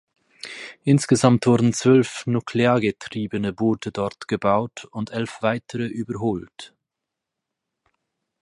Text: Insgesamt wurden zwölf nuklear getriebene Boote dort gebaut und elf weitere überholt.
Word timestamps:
Insgesamt 0.83 1.45
wurden 1.45 1.73
zwölf 1.73 2.25
nuklear 2.25 2.79
getriebene 2.79 3.53
Boote 3.53 3.91
dort 3.91 4.27
gebaut 4.27 4.85
und 4.85 5.11
elf 5.11 5.43
weitere 5.43 5.85
überholt. 5.85 6.73